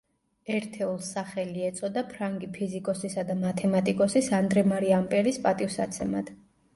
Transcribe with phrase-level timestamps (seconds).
[0.59, 6.33] ერთეულს სახელი ეწოდა ფრანგი ფიზიკოსისა და მათემატიკოსის ანდრე მარი ამპერის პატივსაცემად.